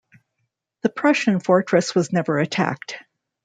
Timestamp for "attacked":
2.39-2.95